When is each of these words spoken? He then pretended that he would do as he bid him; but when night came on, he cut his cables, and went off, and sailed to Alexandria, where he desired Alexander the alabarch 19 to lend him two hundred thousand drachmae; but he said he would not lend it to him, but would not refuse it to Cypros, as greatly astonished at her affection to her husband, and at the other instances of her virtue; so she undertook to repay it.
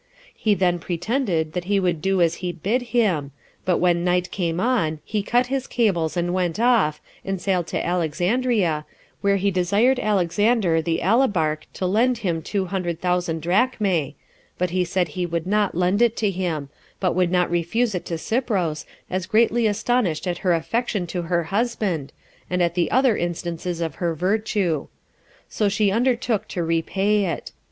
He 0.33 0.55
then 0.55 0.79
pretended 0.79 1.53
that 1.53 1.65
he 1.65 1.79
would 1.79 2.01
do 2.01 2.23
as 2.23 2.37
he 2.41 2.51
bid 2.51 2.81
him; 2.89 3.29
but 3.65 3.77
when 3.77 4.03
night 4.03 4.31
came 4.31 4.59
on, 4.59 4.97
he 5.05 5.21
cut 5.21 5.45
his 5.53 5.67
cables, 5.67 6.17
and 6.17 6.33
went 6.33 6.59
off, 6.59 6.99
and 7.23 7.39
sailed 7.39 7.67
to 7.67 7.85
Alexandria, 7.85 8.83
where 9.21 9.35
he 9.35 9.51
desired 9.51 9.99
Alexander 9.99 10.81
the 10.81 11.01
alabarch 11.03 11.67
19 11.67 11.67
to 11.73 11.85
lend 11.85 12.17
him 12.17 12.41
two 12.41 12.65
hundred 12.65 12.99
thousand 12.99 13.43
drachmae; 13.43 14.15
but 14.57 14.71
he 14.71 14.83
said 14.83 15.09
he 15.09 15.27
would 15.27 15.45
not 15.45 15.75
lend 15.75 16.01
it 16.01 16.17
to 16.17 16.31
him, 16.31 16.69
but 16.99 17.13
would 17.13 17.29
not 17.29 17.51
refuse 17.51 17.93
it 17.93 18.03
to 18.05 18.17
Cypros, 18.17 18.87
as 19.07 19.27
greatly 19.27 19.67
astonished 19.67 20.25
at 20.25 20.39
her 20.39 20.53
affection 20.55 21.05
to 21.05 21.21
her 21.21 21.43
husband, 21.53 22.11
and 22.49 22.63
at 22.63 22.73
the 22.73 22.89
other 22.89 23.15
instances 23.15 23.79
of 23.81 23.93
her 24.01 24.15
virtue; 24.15 24.87
so 25.47 25.69
she 25.69 25.91
undertook 25.91 26.47
to 26.47 26.63
repay 26.63 27.25
it. 27.25 27.51